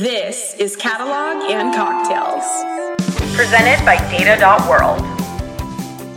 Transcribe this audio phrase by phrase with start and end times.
[0.00, 2.42] This is Catalog and Cocktails.
[3.36, 4.98] Presented by Data.World.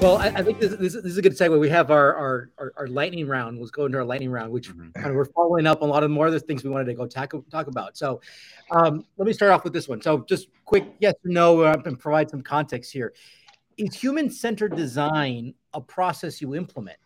[0.01, 1.59] Well, I, I think this, this, this, is a good segue.
[1.59, 3.59] We have our our, our, our lightning round.
[3.59, 4.91] Let's go into our lightning round, which mm-hmm.
[4.91, 6.85] kind of we're following up on a lot of more of the things we wanted
[6.85, 7.97] to go talk, talk about.
[7.97, 8.21] So
[8.71, 10.01] um, let me start off with this one.
[10.01, 13.13] So just quick yes or no uh, and provide some context here.
[13.75, 16.99] Is human-centered design a process you implement?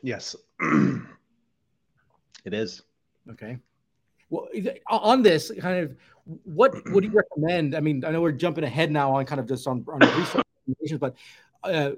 [0.00, 0.34] Yes.
[0.62, 2.80] it is.
[3.32, 3.58] Okay.
[4.30, 4.48] Well,
[4.88, 5.96] on this kind of,
[6.44, 7.74] what would you recommend?
[7.76, 11.00] I mean, I know we're jumping ahead now on kind of just on, on research,
[11.00, 11.14] but
[11.62, 11.92] uh,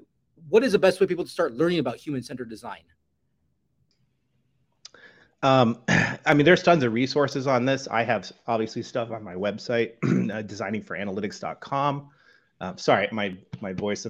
[0.49, 2.81] what is the best way for people to start learning about human-centered design?
[5.41, 7.87] Um, I mean, there's tons of resources on this.
[7.87, 12.09] I have obviously stuff on my website, uh, designingforanalytics.com.
[12.61, 14.05] Um, sorry, my my voice,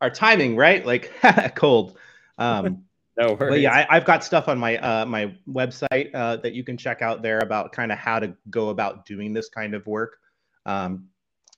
[0.00, 0.86] our timing, right?
[0.86, 1.12] Like
[1.56, 1.98] cold.
[2.38, 2.85] Um,
[3.18, 3.50] no worries.
[3.50, 6.76] But yeah, I, have got stuff on my uh, my website uh, that you can
[6.76, 10.18] check out there about kind of how to go about doing this kind of work.
[10.66, 11.08] Um,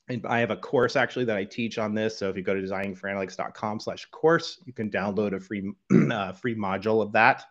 [0.09, 2.17] and I have a course actually that I teach on this.
[2.17, 5.73] So if you go to designingforanalytics.com slash course, you can download a free
[6.11, 7.45] uh, free module of that.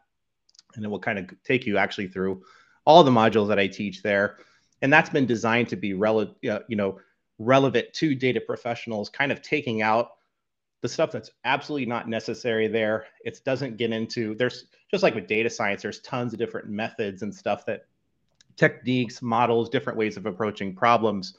[0.75, 2.43] And it will kind of take you actually through
[2.85, 4.37] all the modules that I teach there.
[4.81, 6.99] And that's been designed to be relevant, you know,
[7.39, 10.11] relevant to data professionals, kind of taking out
[10.81, 13.05] the stuff that's absolutely not necessary there.
[13.25, 17.21] It doesn't get into there's just like with data science, there's tons of different methods
[17.23, 17.85] and stuff that
[18.55, 21.35] techniques, models, different ways of approaching problems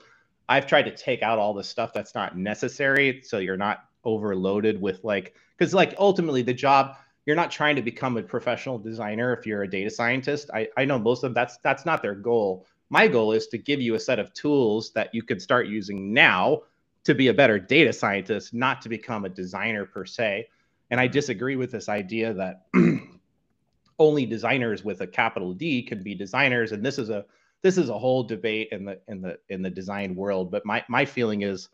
[0.49, 4.81] I've tried to take out all the stuff that's not necessary so you're not overloaded
[4.81, 9.35] with like because like ultimately the job you're not trying to become a professional designer
[9.35, 10.49] if you're a data scientist.
[10.55, 12.67] I, I know most of them that's that's not their goal.
[12.89, 16.15] My goal is to give you a set of tools that you could start using
[16.15, 16.63] now
[17.09, 20.49] to be a better data scientist, not to become a designer per se.
[20.91, 22.67] And I disagree with this idea that
[23.99, 26.73] only designers with a capital D can be designers.
[26.73, 27.25] And this is a
[27.63, 30.85] this is a whole debate in the in the in the design world but my
[30.89, 31.69] my feeling is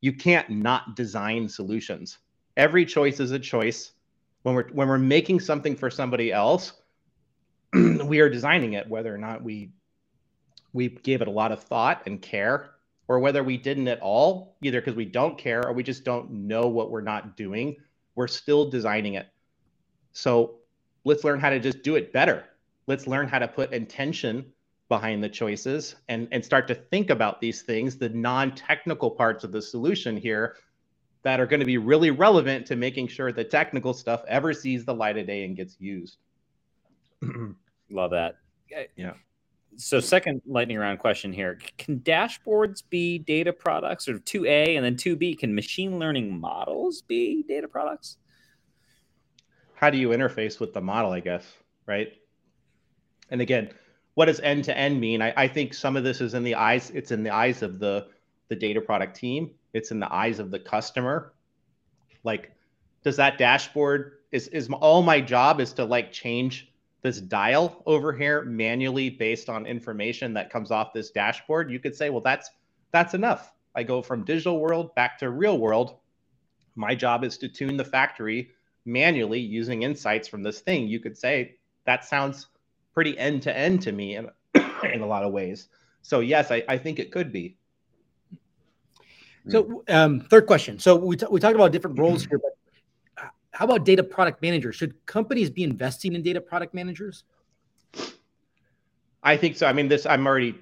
[0.00, 2.18] you can't not design solutions
[2.56, 3.92] every choice is a choice
[4.42, 6.72] when we're when we're making something for somebody else
[7.74, 9.70] we are designing it whether or not we
[10.72, 12.70] we gave it a lot of thought and care
[13.10, 16.30] or whether we didn't at all either because we don't care or we just don't
[16.30, 17.76] know what we're not doing
[18.14, 19.26] we're still designing it
[20.12, 20.56] so
[21.04, 22.44] let's learn how to just do it better
[22.86, 24.44] let's learn how to put intention
[24.90, 29.44] behind the choices and, and start to think about these things, the non technical parts
[29.44, 30.56] of the solution here
[31.22, 34.84] that are going to be really relevant to making sure the technical stuff ever sees
[34.84, 36.18] the light of day and gets used.
[37.90, 38.36] Love that.
[38.96, 39.14] Yeah.
[39.80, 44.94] So, second lightning round question here Can dashboards be data products, or 2A and then
[44.94, 45.38] 2B?
[45.38, 48.18] Can machine learning models be data products?
[49.74, 51.44] How do you interface with the model, I guess,
[51.86, 52.12] right?
[53.30, 53.70] And again,
[54.14, 55.22] what does end to end mean?
[55.22, 56.90] I, I think some of this is in the eyes.
[56.90, 58.08] It's in the eyes of the
[58.48, 59.50] the data product team.
[59.72, 61.32] It's in the eyes of the customer.
[62.22, 62.52] Like,
[63.02, 66.69] does that dashboard is is all my job is to like change
[67.02, 71.70] this dial over here manually based on information that comes off this dashboard?
[71.70, 72.50] You could say, well, that's
[72.92, 73.52] that's enough.
[73.74, 75.96] I go from digital world back to real world.
[76.74, 78.50] My job is to tune the factory
[78.84, 80.88] manually using insights from this thing.
[80.88, 82.48] You could say that sounds
[82.92, 84.28] pretty end to end to me in,
[84.92, 85.68] in a lot of ways.
[86.02, 87.56] So yes, I, I think it could be.
[89.48, 90.78] So um, third question.
[90.78, 92.56] So we, t- we talked about different roles here, but
[93.60, 94.74] how about data product managers?
[94.74, 97.24] Should companies be investing in data product managers?
[99.22, 99.66] I think so.
[99.66, 100.54] I mean, this I'm already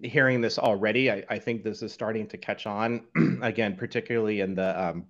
[0.00, 1.10] hearing this already.
[1.10, 3.00] I, I think this is starting to catch on
[3.42, 5.04] again, particularly in the um,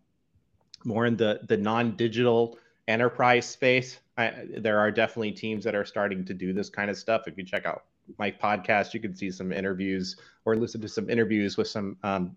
[0.87, 2.57] more in the the non-digital
[2.89, 4.01] enterprise space.
[4.17, 7.25] I, there are definitely teams that are starting to do this kind of stuff.
[7.27, 7.85] If you check out
[8.19, 10.17] my podcast, you can see some interviews
[10.47, 12.35] or listen to some interviews with some um,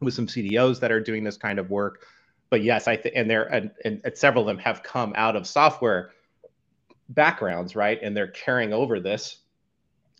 [0.00, 2.04] with some CDOs that are doing this kind of work.
[2.50, 5.36] But yes, I think and there and, and, and several of them have come out
[5.36, 6.12] of software
[7.08, 7.98] backgrounds, right?
[8.02, 9.38] And they're carrying over this,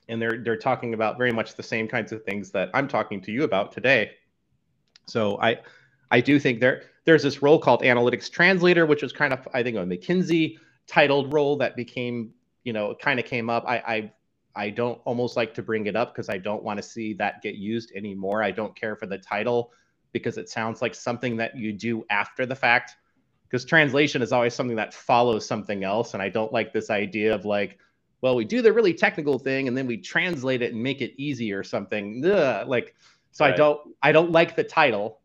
[0.08, 3.20] and they're they're talking about very much the same kinds of things that I'm talking
[3.22, 4.12] to you about today.
[5.06, 5.58] So I
[6.10, 9.62] I do think there there's this role called analytics translator, which was kind of I
[9.62, 10.56] think a McKinsey
[10.86, 12.32] titled role that became,
[12.64, 13.64] you know, kind of came up.
[13.66, 14.12] I, I
[14.56, 17.42] I don't almost like to bring it up because I don't want to see that
[17.42, 18.42] get used anymore.
[18.42, 19.70] I don't care for the title
[20.18, 22.96] because it sounds like something that you do after the fact.
[23.48, 26.14] Because translation is always something that follows something else.
[26.14, 27.78] And I don't like this idea of like,
[28.20, 31.14] well, we do the really technical thing and then we translate it and make it
[31.16, 32.24] easy or something.
[32.24, 32.66] Ugh.
[32.66, 32.94] Like,
[33.30, 33.54] so right.
[33.54, 35.20] I don't I don't like the title,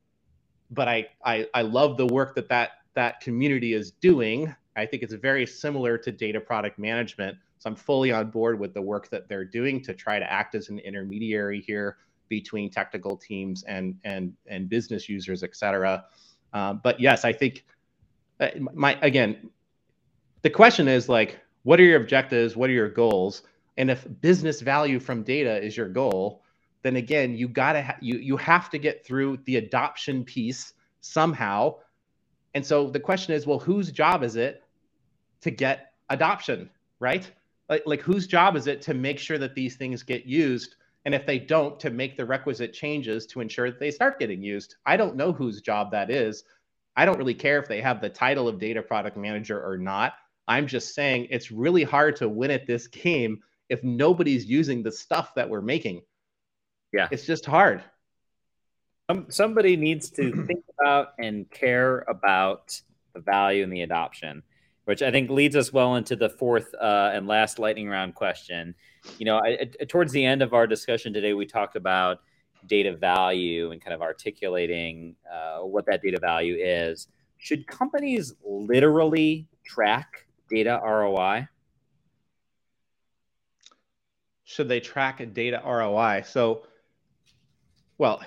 [0.69, 5.03] but I, I I love the work that that that community is doing I think
[5.03, 7.37] it's very similar to data product management.
[7.59, 10.55] So I'm fully on board with the work that they're doing to try to act
[10.55, 11.97] as an intermediary here
[12.31, 16.05] between technical teams and and and business users, et cetera.
[16.53, 17.65] Um, but yes, I think
[18.39, 19.49] uh, my again,
[20.41, 22.55] the question is like, what are your objectives?
[22.55, 23.43] What are your goals?
[23.77, 26.41] And if business value from data is your goal,
[26.83, 31.75] then again, you gotta ha- you you have to get through the adoption piece somehow.
[32.55, 34.63] And so the question is, well, whose job is it
[35.41, 36.69] to get adoption,
[36.99, 37.29] right?
[37.69, 40.75] Like, like whose job is it to make sure that these things get used?
[41.05, 44.41] And if they don't, to make the requisite changes to ensure that they start getting
[44.41, 44.75] used.
[44.85, 46.43] I don't know whose job that is.
[46.95, 50.13] I don't really care if they have the title of data product manager or not.
[50.47, 54.91] I'm just saying it's really hard to win at this game if nobody's using the
[54.91, 56.01] stuff that we're making.
[56.93, 57.07] Yeah.
[57.09, 57.83] It's just hard.
[59.09, 62.79] Um, somebody needs to think about and care about
[63.13, 64.43] the value and the adoption,
[64.91, 68.75] which I think leads us well into the fourth uh, and last lightning round question.
[69.19, 72.19] You know, I, I, towards the end of our discussion today, we talked about
[72.67, 77.07] data value and kind of articulating uh, what that data value is.
[77.37, 81.47] Should companies literally track data ROI?
[84.43, 86.23] Should they track a data ROI?
[86.25, 86.63] So,
[87.97, 88.21] well,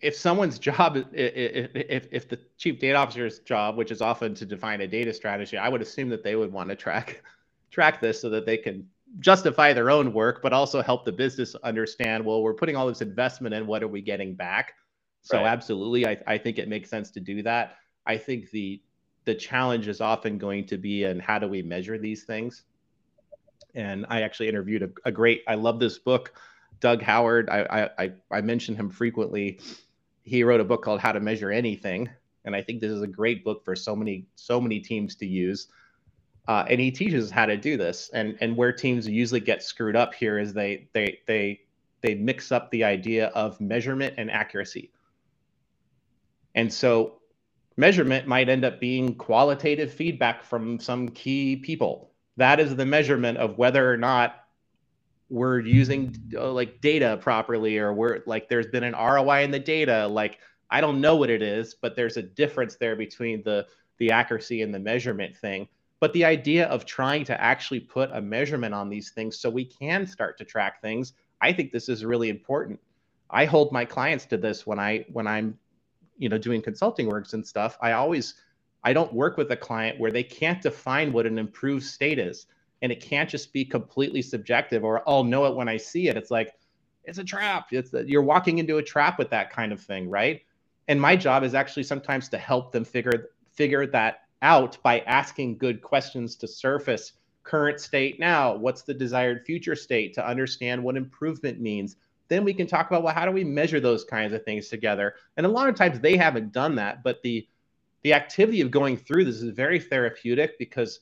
[0.00, 4.80] if someone's job, if, if, the chief data officer's job, which is often to define
[4.82, 7.22] a data strategy, I would assume that they would want to track
[7.70, 8.88] track this so that they can
[9.20, 13.02] justify their own work, but also help the business understand, well, we're putting all this
[13.02, 14.74] investment in, what are we getting back?
[15.22, 15.46] So right.
[15.46, 17.76] absolutely, I, I think it makes sense to do that.
[18.06, 18.80] I think the
[19.24, 22.62] the challenge is often going to be in how do we measure these things.
[23.74, 26.32] And I actually interviewed a, a great, I love this book,
[26.78, 27.50] Doug Hubbard.
[27.50, 29.58] I, I I mention him frequently.
[30.26, 32.10] He wrote a book called How to Measure Anything,
[32.44, 35.26] and I think this is a great book for so many so many teams to
[35.26, 35.68] use
[36.48, 38.10] uh, and he teaches how to do this.
[38.12, 41.60] And and where teams usually get screwed up here is they they they
[42.02, 44.92] they mix up the idea of measurement and accuracy.
[46.54, 47.20] And so
[47.76, 52.12] measurement might end up being qualitative feedback from some key people.
[52.36, 54.45] That is the measurement of whether or not
[55.28, 59.58] we're using uh, like data properly or we're like there's been an ROI in the
[59.58, 60.06] data.
[60.06, 60.38] Like
[60.70, 63.66] I don't know what it is, but there's a difference there between the
[63.98, 65.68] the accuracy and the measurement thing.
[65.98, 69.64] But the idea of trying to actually put a measurement on these things so we
[69.64, 72.78] can start to track things, I think this is really important.
[73.30, 75.58] I hold my clients to this when I when I'm
[76.18, 77.76] you know doing consulting works and stuff.
[77.80, 78.34] I always
[78.84, 82.46] I don't work with a client where they can't define what an improved state is.
[82.86, 86.16] And it can't just be completely subjective or I'll know it when I see it.
[86.16, 86.52] It's like
[87.02, 87.66] it's a trap.
[87.72, 90.42] It's a, you're walking into a trap with that kind of thing, right?
[90.86, 95.58] And my job is actually sometimes to help them figure figure that out by asking
[95.58, 100.96] good questions to surface current state now what's the desired future state to understand what
[100.96, 101.96] improvement means
[102.28, 105.14] then we can talk about well how do we measure those kinds of things together
[105.36, 107.48] and a lot of times they haven't done that but the
[108.02, 111.00] the activity of going through this is very therapeutic because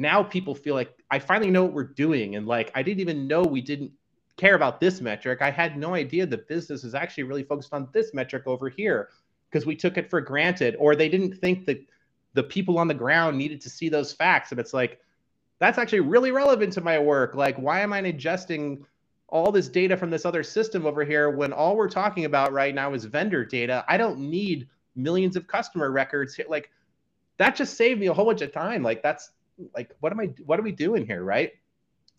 [0.00, 3.26] now people feel like i finally know what we're doing and like i didn't even
[3.26, 3.90] know we didn't
[4.36, 7.88] care about this metric i had no idea the business is actually really focused on
[7.92, 9.08] this metric over here
[9.50, 11.78] because we took it for granted or they didn't think that
[12.36, 14.50] the people on the ground needed to see those facts.
[14.50, 15.00] And it's like,
[15.58, 17.34] that's actually really relevant to my work.
[17.34, 18.82] Like, why am I ingesting
[19.28, 22.74] all this data from this other system over here when all we're talking about right
[22.74, 23.84] now is vendor data?
[23.88, 26.38] I don't need millions of customer records.
[26.46, 26.70] Like,
[27.38, 28.82] that just saved me a whole bunch of time.
[28.82, 29.30] Like, that's
[29.74, 31.22] like, what am I, what are we doing here?
[31.24, 31.52] Right.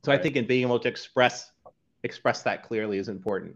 [0.04, 0.20] So right.
[0.20, 1.52] I think in being able to express,
[2.04, 3.56] express that clearly is important.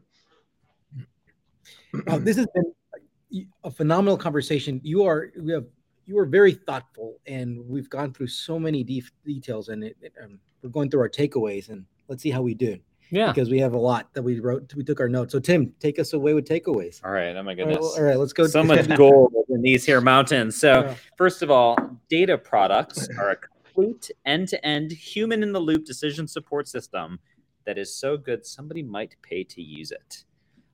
[2.08, 4.80] Uh, this has been a phenomenal conversation.
[4.84, 5.66] You are, we have
[6.06, 10.14] you are very thoughtful, and we've gone through so many de- details, and it, it,
[10.22, 12.78] um, we're going through our takeaways, and let's see how we do.
[13.10, 14.74] Yeah, because we have a lot that we wrote.
[14.74, 15.34] We took our notes.
[15.34, 17.04] So Tim, take us away with takeaways.
[17.04, 17.36] All right.
[17.36, 17.78] Oh my goodness.
[17.78, 18.48] All right, all right let's go.
[18.48, 20.58] So much gold in these here mountains.
[20.58, 20.96] So yeah.
[21.18, 21.78] first of all,
[22.10, 23.38] data products are a
[23.74, 27.20] complete end-to-end human-in-the-loop decision support system
[27.66, 30.24] that is so good somebody might pay to use it.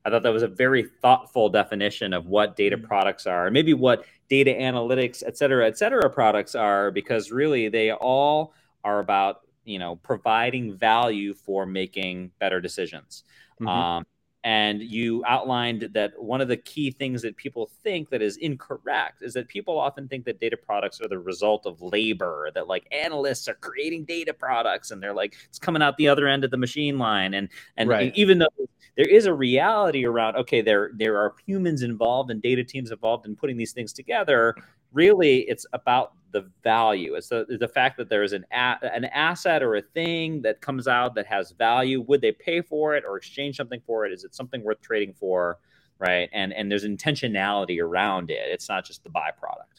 [0.06, 2.84] I thought that was a very thoughtful definition of what data mm.
[2.84, 7.92] products are, maybe what data analytics, et cetera, et cetera, products are, because really they
[7.92, 13.26] all are about you know providing value for making better decisions.
[13.60, 13.68] Mm-hmm.
[13.68, 14.06] Um,
[14.44, 19.22] and you outlined that one of the key things that people think that is incorrect
[19.22, 22.88] is that people often think that data products are the result of labor that like
[22.92, 26.52] analysts are creating data products and they're like it's coming out the other end of
[26.52, 28.14] the machine line and and right.
[28.16, 28.48] even though
[28.96, 33.26] there is a reality around okay there there are humans involved and data teams involved
[33.26, 34.56] in putting these things together
[34.94, 37.16] really it's about the value.
[37.16, 40.62] It's the, the fact that there is an a, an asset or a thing that
[40.62, 42.02] comes out that has value.
[42.02, 44.12] Would they pay for it or exchange something for it?
[44.12, 45.60] Is it something worth trading for?
[46.00, 46.30] Right.
[46.34, 48.50] And and there's intentionality around it.
[48.50, 49.78] It's not just the byproduct.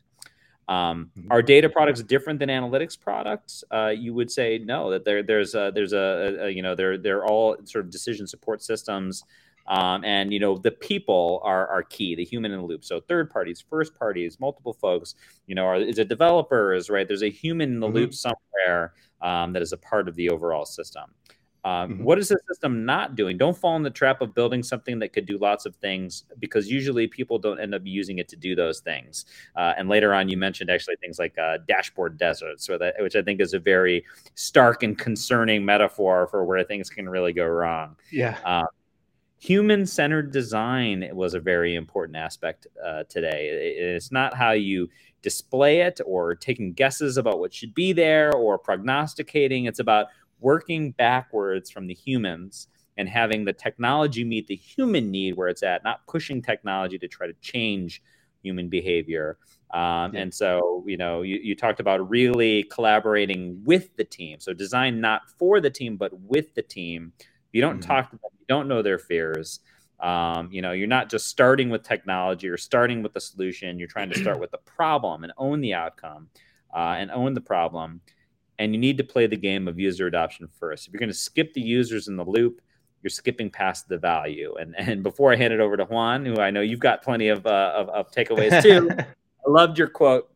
[0.69, 1.33] Um, mm-hmm.
[1.33, 3.65] Are data products different than analytics products?
[3.71, 4.91] Uh, you would say no.
[4.91, 8.27] That there, there's a, there's a, a, you know they're they're all sort of decision
[8.27, 9.25] support systems
[9.69, 12.85] um, and you know the people are are key, the human in the loop.
[12.85, 15.15] So third parties, first parties, multiple folks.
[15.47, 16.91] You know, are, is it developers?
[16.91, 17.07] Right?
[17.07, 17.97] There's a human in the mm-hmm.
[17.97, 21.05] loop somewhere um, that is a part of the overall system.
[21.65, 22.05] Um, mm-hmm.
[22.05, 23.37] What is the system not doing?
[23.37, 26.71] Don't fall in the trap of building something that could do lots of things because
[26.71, 29.27] usually people don't end up using it to do those things.
[29.57, 33.23] Uh, and later on, you mentioned actually things like uh, dashboard deserts, that, which I
[33.23, 37.97] think is a very stark and concerning metaphor for where things can really go wrong.
[38.11, 38.39] Yeah.
[38.45, 38.67] Um,
[39.39, 43.75] human centered design was a very important aspect uh, today.
[43.79, 44.89] It's not how you
[45.23, 49.67] display it or taking guesses about what should be there or prognosticating.
[49.67, 50.07] It's about
[50.41, 55.63] working backwards from the humans and having the technology meet the human need where it's
[55.63, 58.03] at, not pushing technology to try to change
[58.43, 59.39] human behavior.
[59.73, 60.21] Um, yeah.
[60.21, 64.41] And so, you know, you, you talked about really collaborating with the team.
[64.41, 67.13] So, design not for the team, but with the team.
[67.19, 67.89] If you don't mm-hmm.
[67.89, 69.61] talk to them, don't know their fears.
[70.01, 73.79] Um, you know, you're not just starting with technology or starting with the solution.
[73.79, 76.29] You're trying to start with the problem and own the outcome
[76.75, 78.01] uh, and own the problem.
[78.59, 80.87] And you need to play the game of user adoption first.
[80.87, 82.61] If you're going to skip the users in the loop,
[83.03, 84.57] you're skipping past the value.
[84.61, 87.29] And and before I hand it over to Juan, who I know you've got plenty
[87.29, 90.33] of uh, of, of takeaways too, I loved your quote.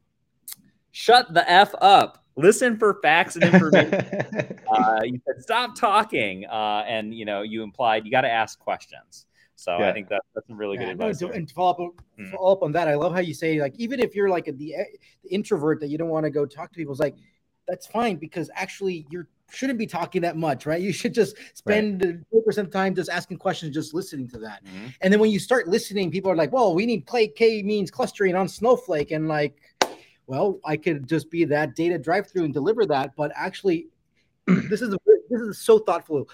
[0.92, 3.94] Shut the f up listen for facts and information.
[4.68, 8.58] uh, you said stop talking, uh, and you know you implied you got to ask
[8.58, 9.26] questions.
[9.54, 9.90] So yeah.
[9.90, 11.20] I think that, that's some really yeah, good advice.
[11.20, 12.32] No, and to follow up, mm.
[12.32, 14.52] follow up on that, I love how you say like even if you're like a,
[14.52, 14.74] the,
[15.22, 17.16] the introvert that you don't want to go talk to people, it's like
[17.68, 20.80] that's fine because actually you shouldn't be talking that much, right?
[20.80, 22.44] You should just spend right.
[22.44, 24.64] percent of time just asking questions, just listening to that.
[24.64, 24.86] Mm-hmm.
[25.00, 27.90] And then when you start listening, people are like, "Well, we need play K means
[27.90, 29.60] clustering on Snowflake," and like
[30.26, 33.14] well, I could just be that data drive through and deliver that.
[33.16, 33.88] But actually,
[34.46, 34.96] this is
[35.30, 36.28] this is so thoughtful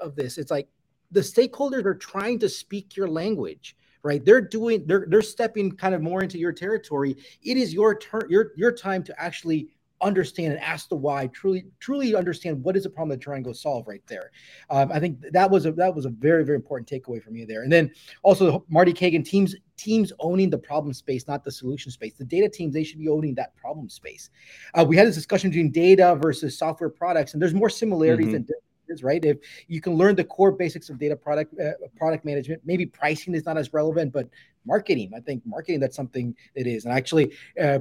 [0.00, 0.38] of this.
[0.38, 0.68] It's like
[1.10, 5.94] the stakeholders are trying to speak your language right they're doing they're they're stepping kind
[5.94, 9.68] of more into your territory it is your turn your your time to actually
[10.00, 13.48] understand and ask the why truly truly understand what is the problem they're trying to
[13.48, 14.30] go solve right there.
[14.70, 17.46] Um, i think that was a that was a very very important takeaway from you
[17.46, 17.62] there.
[17.62, 17.90] And then
[18.22, 22.14] also marty Cagan teams teams owning the problem space not the solution space.
[22.14, 24.30] The data teams they should be owning that problem space.
[24.74, 28.34] Uh, we had this discussion between data versus software products and there's more similarities mm-hmm.
[28.34, 29.24] than differences right?
[29.24, 33.34] If you can learn the core basics of data product uh, product management maybe pricing
[33.34, 34.28] is not as relevant but
[34.68, 35.10] marketing.
[35.16, 36.84] I think marketing that's something it is.
[36.84, 37.80] And actually, uh,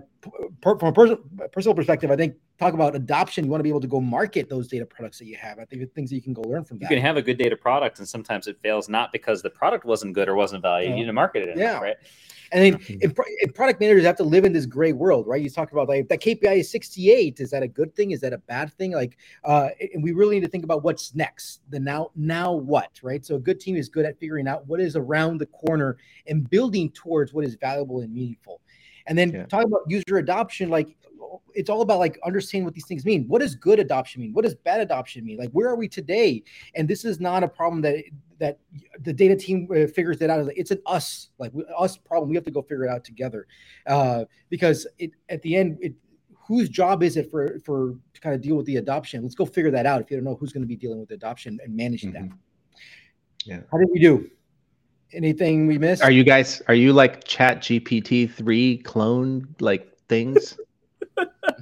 [0.61, 3.45] per, from a personal, personal perspective, I think talk about adoption.
[3.45, 5.59] You want to be able to go market those data products that you have.
[5.59, 6.89] I think the things that you can go learn from that.
[6.89, 9.85] You can have a good data product, and sometimes it fails not because the product
[9.85, 10.97] wasn't good or wasn't valued.
[10.97, 11.79] You didn't market it enough, yeah.
[11.79, 11.97] right?
[12.51, 15.41] And then if, if product managers have to live in this gray world, right?
[15.41, 17.39] You talked about like that KPI is 68.
[17.39, 18.11] Is that a good thing?
[18.11, 18.91] Is that a bad thing?
[18.91, 21.61] Like, uh, and we really need to think about what's next.
[21.69, 23.25] The now, now what, right?
[23.25, 26.49] So a good team is good at figuring out what is around the corner and
[26.49, 28.61] building towards what is valuable and meaningful.
[29.07, 29.45] And then yeah.
[29.45, 30.95] talking about user adoption, like
[31.53, 33.25] it's all about like understanding what these things mean.
[33.27, 34.33] What does good adoption mean?
[34.33, 35.37] What does bad adoption mean?
[35.37, 36.43] Like where are we today?
[36.75, 38.03] And this is not a problem that
[38.39, 38.59] that
[39.01, 40.47] the data team uh, figures it out.
[40.55, 42.29] It's an us like us problem.
[42.29, 43.47] We have to go figure it out together
[43.87, 45.93] uh, because it at the end it
[46.47, 49.23] whose job is it for for to kind of deal with the adoption?
[49.23, 50.01] Let's go figure that out.
[50.01, 52.29] If you don't know who's going to be dealing with the adoption and managing mm-hmm.
[52.29, 52.37] that.
[53.45, 53.59] Yeah.
[53.71, 54.29] How did we do?
[55.13, 56.03] Anything we missed?
[56.03, 60.57] Are you guys are you like Chat GPT three clone like things?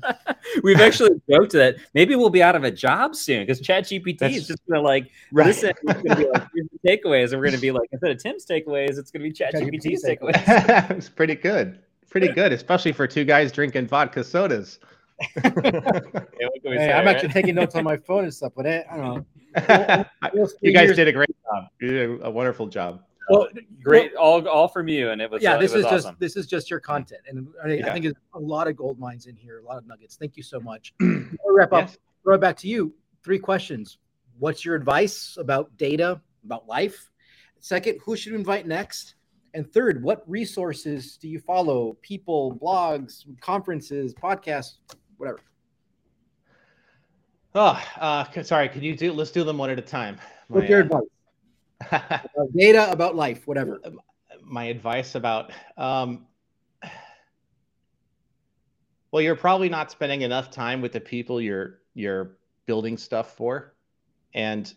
[0.63, 4.21] We've actually joked that maybe we'll be out of a job soon because Chat GPT
[4.35, 5.47] is just gonna like right.
[5.47, 5.73] listen.
[5.83, 6.47] It's gonna be like
[6.85, 10.03] takeaways, and we're gonna be like instead of Tim's takeaways, it's gonna be Chat GPT's
[10.03, 10.89] takeaways.
[10.91, 14.79] it's pretty good, pretty good, especially for two guys drinking vodka sodas.
[15.43, 17.15] yeah, hey, say, I'm right?
[17.15, 19.25] actually taking notes on my phone and stuff, but I, I don't
[19.55, 20.45] know.
[20.61, 21.69] you guys did a great job.
[21.79, 23.47] You did a wonderful job well,
[23.81, 25.55] great, all all from you, and it was yeah.
[25.55, 26.11] Uh, this was is awesome.
[26.11, 27.89] just this is just your content, and I, yeah.
[27.89, 30.15] I think there's a lot of gold mines in here, a lot of nuggets.
[30.15, 30.93] Thank you so much.
[31.47, 31.97] wrap up, yes.
[32.23, 32.93] throw it back to you.
[33.23, 33.97] Three questions:
[34.37, 37.09] What's your advice about data, about life?
[37.59, 39.15] Second, who should we invite next?
[39.55, 41.97] And third, what resources do you follow?
[42.01, 44.77] People, blogs, conferences, podcasts,
[45.17, 45.39] whatever.
[47.55, 48.67] Oh, uh, sorry.
[48.67, 49.13] Could you do?
[49.13, 50.17] Let's do them one at a time.
[50.49, 50.99] What's your uh,
[52.55, 53.79] data about life, whatever.
[54.43, 56.27] My advice about um,
[59.15, 63.73] Well, you're probably not spending enough time with the people you're you're building stuff for,
[64.33, 64.73] and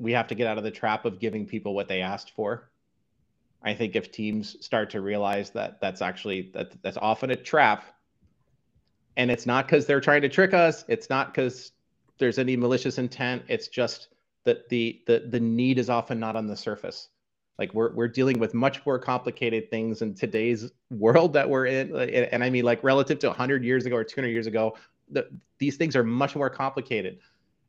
[0.00, 2.72] we have to get out of the trap of giving people what they asked for.
[3.62, 7.84] I think if teams start to realize that that's actually that that's often a trap,
[9.16, 11.70] and it's not because they're trying to trick us, it's not because
[12.18, 13.44] there's any malicious intent.
[13.46, 14.08] It's just
[14.44, 17.08] that the the the need is often not on the surface.
[17.58, 21.94] Like we're we're dealing with much more complicated things in today's world that we're in,
[21.96, 24.76] and I mean like relative to 100 years ago or 200 years ago,
[25.10, 27.18] the, these things are much more complicated,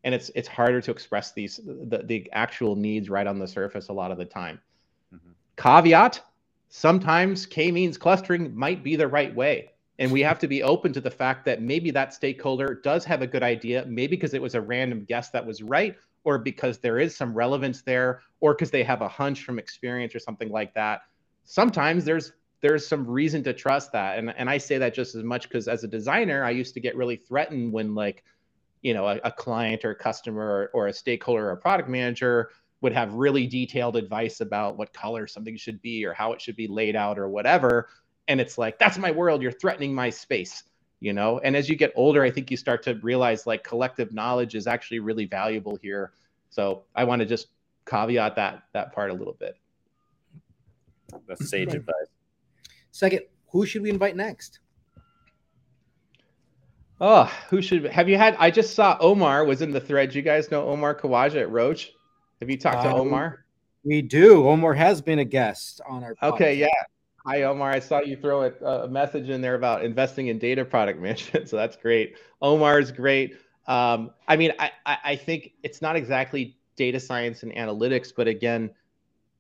[0.03, 3.89] and it's it's harder to express these the the actual needs right on the surface
[3.89, 4.59] a lot of the time.
[5.13, 5.31] Mm-hmm.
[5.57, 6.21] Caveat:
[6.69, 9.71] sometimes k-means clustering might be the right way.
[9.97, 13.21] And we have to be open to the fact that maybe that stakeholder does have
[13.21, 16.79] a good idea, maybe because it was a random guess that was right, or because
[16.79, 20.49] there is some relevance there, or because they have a hunch from experience or something
[20.49, 21.01] like that.
[21.45, 24.17] Sometimes there's there's some reason to trust that.
[24.17, 26.79] And and I say that just as much because as a designer, I used to
[26.79, 28.23] get really threatened when like,
[28.81, 31.89] you know, a, a client or a customer or, or a stakeholder or a product
[31.89, 32.49] manager
[32.81, 36.55] would have really detailed advice about what color something should be or how it should
[36.55, 37.87] be laid out or whatever
[38.27, 40.63] and it's like that's my world you're threatening my space
[40.99, 41.39] you know?
[41.39, 44.67] And as you get older i think you start to realize like collective knowledge is
[44.67, 46.11] actually really valuable here.
[46.49, 47.47] So i want to just
[47.85, 49.55] caveat that that part a little bit.
[51.27, 52.09] That's sage advice.
[52.91, 53.21] Second
[53.51, 54.59] who should we invite next?
[56.99, 60.15] Oh who should have you had i just saw omar was in the thread.
[60.15, 61.91] You guys know omar Khawaja at roche
[62.41, 63.45] have you talked to omar?
[63.83, 64.47] We do.
[64.47, 66.33] Omar has been a guest on our podcast.
[66.33, 66.67] okay yeah
[67.27, 67.71] Hi, Omar.
[67.71, 71.49] I saw you throw a, a, message in there about investing in data product management.
[71.49, 72.17] So that's great.
[72.39, 73.37] Omar is great.
[73.65, 78.69] Um, I mean, I, I think it's not exactly data science and analytics, but again,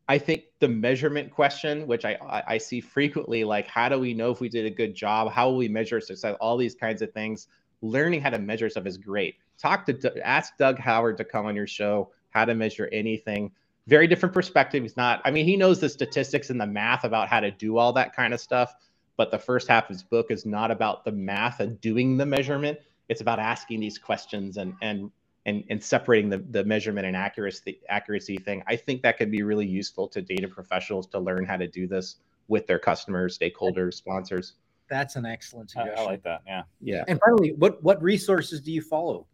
[0.07, 4.31] I think the measurement question, which I, I see frequently, like how do we know
[4.31, 5.31] if we did a good job?
[5.31, 6.35] How will we measure success?
[6.41, 7.47] All these kinds of things.
[7.81, 9.35] Learning how to measure stuff is great.
[9.59, 12.09] Talk to ask Doug Hubbard to come on your show.
[12.31, 13.51] How to measure anything
[13.87, 14.83] very different perspective.
[14.83, 17.77] He's not, I mean, he knows the statistics and the math about how to do
[17.77, 18.73] all that kind of stuff.
[19.17, 22.25] But the first half of his book is not about the math and doing the
[22.25, 22.79] measurement.
[23.07, 25.09] It's about asking these questions and and
[25.45, 28.63] and, and separating the, the measurement and accuracy accuracy thing.
[28.67, 31.87] I think that could be really useful to data professionals to learn how to do
[31.87, 32.17] this
[32.47, 34.53] with their customers, stakeholders, sponsors.
[34.89, 35.97] That's an excellent suggestion.
[35.97, 36.41] I, I like that.
[36.45, 36.63] Yeah.
[36.81, 37.03] Yeah.
[37.07, 39.27] And finally, what what resources do you follow?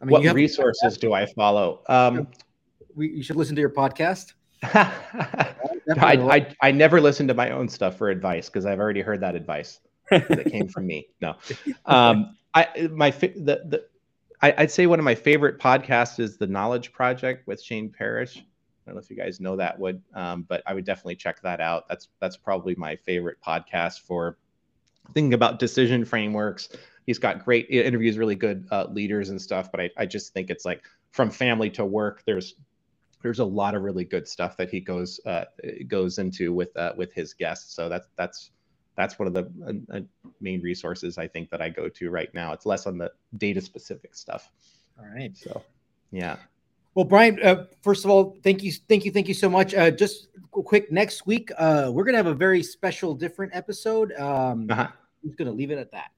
[0.00, 1.82] I mean, what resources do I follow?
[1.88, 2.28] Um,
[2.98, 4.34] we, you should listen to your podcast.
[4.62, 5.54] I,
[5.96, 9.34] I, I never listen to my own stuff for advice because I've already heard that
[9.34, 9.80] advice
[10.10, 11.08] that came from me.
[11.20, 11.36] No,
[11.86, 13.84] um, I my the the
[14.40, 18.36] I, would say one of my favorite podcasts is the Knowledge Project with Shane Parrish.
[18.38, 18.42] I
[18.86, 21.60] don't know if you guys know that would, um, but I would definitely check that
[21.60, 21.88] out.
[21.88, 24.38] That's that's probably my favorite podcast for
[25.14, 26.68] thinking about decision frameworks.
[27.06, 29.70] He's got great interviews, really good uh, leaders and stuff.
[29.70, 32.22] But I, I just think it's like from family to work.
[32.26, 32.54] There's
[33.22, 35.44] there's a lot of really good stuff that he goes uh,
[35.86, 37.74] goes into with uh, with his guests.
[37.74, 38.50] So that's that's
[38.96, 39.50] that's one of the
[39.92, 40.00] uh, uh,
[40.40, 42.52] main resources I think that I go to right now.
[42.52, 44.50] It's less on the data specific stuff.
[44.98, 45.36] All right.
[45.36, 45.62] So
[46.10, 46.36] yeah.
[46.94, 49.72] Well, Brian, uh, first of all, thank you, thank you, thank you so much.
[49.72, 54.12] Uh, just quick, next week uh, we're gonna have a very special, different episode.
[54.14, 54.88] Um, uh-huh.
[55.22, 56.10] I'm just gonna leave it at that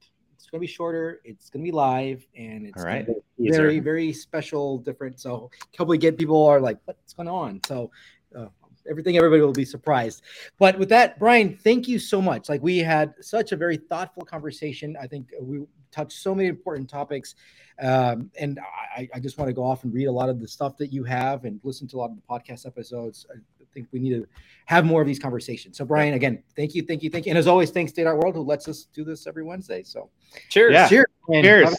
[0.51, 1.21] going to be shorter.
[1.25, 3.07] It's going to be live, and it's right.
[3.39, 5.21] very, very special, different.
[5.21, 7.61] So hopefully, get people are like, what's going on?
[7.67, 7.91] So
[8.37, 8.47] uh,
[8.89, 10.23] everything, everybody will be surprised.
[10.59, 12.49] But with that, Brian, thank you so much.
[12.49, 14.97] Like we had such a very thoughtful conversation.
[15.01, 17.35] I think we touched so many important topics.
[17.81, 18.61] Um, and
[18.95, 20.93] I, I, just want to go off and read a lot of the stuff that
[20.93, 23.27] you have and listen to a lot of the podcast episodes
[23.73, 24.27] think we need to
[24.67, 25.77] have more of these conversations.
[25.77, 27.31] So, Brian, again, thank you, thank you, thank you.
[27.31, 29.83] And as always, thanks Data World who lets us do this every Wednesday.
[29.83, 30.11] So,
[30.49, 30.73] cheers.
[30.73, 30.89] Yeah.
[30.89, 31.07] Cheers.
[31.29, 31.77] Cheers.